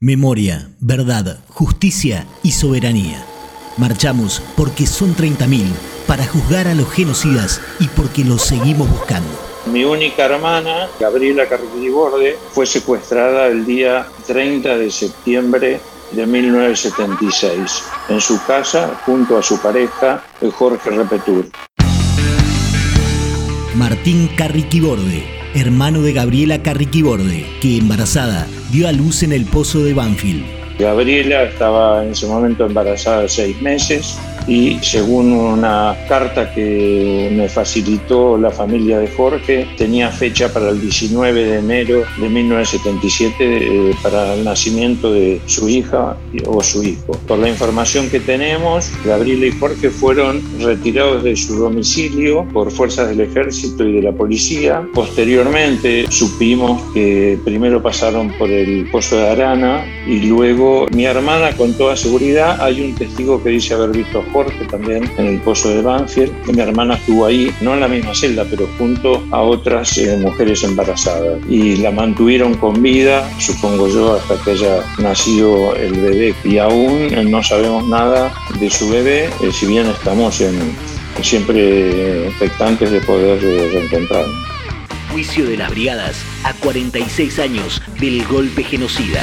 [0.00, 3.24] Memoria, verdad, justicia y soberanía.
[3.78, 5.64] Marchamos porque son 30.000
[6.06, 9.30] para juzgar a los genocidas y porque los seguimos buscando.
[9.72, 11.44] Mi única hermana, Gabriela
[11.90, 15.80] Borde, fue secuestrada el día 30 de septiembre
[16.12, 20.22] de 1976 en su casa junto a su pareja,
[20.58, 21.48] Jorge Repetur.
[23.74, 29.94] Martín Carriquiborde, hermano de Gabriela Carriquiborde, que embarazada dio a luz en el pozo de
[29.94, 30.44] Banfield.
[30.78, 38.38] Gabriela estaba en ese momento embarazada seis meses y según una carta que me facilitó
[38.38, 44.34] la familia de Jorge, tenía fecha para el 19 de enero de 1977 eh, para
[44.34, 47.12] el nacimiento de su hija o su hijo.
[47.26, 53.08] Por la información que tenemos, Gabriela y Jorge fueron retirados de su domicilio por fuerzas
[53.08, 54.86] del ejército y de la policía.
[54.94, 61.72] Posteriormente supimos que primero pasaron por el pozo de Arana y luego mi hermana con
[61.74, 65.82] toda seguridad, hay un testigo que dice haber visto Jorge también en el pozo de
[65.82, 66.32] Banfield.
[66.52, 70.62] Mi hermana estuvo ahí, no en la misma celda, pero junto a otras eh, mujeres
[70.62, 71.38] embarazadas.
[71.48, 76.34] Y la mantuvieron con vida, supongo yo, hasta que haya nacido el bebé.
[76.44, 80.56] Y aún eh, no sabemos nada de su bebé, eh, si bien estamos en,
[81.22, 84.34] siempre expectantes de poder reencontrarnos.
[85.10, 89.22] Juicio de las Brigadas a 46 años del golpe genocida.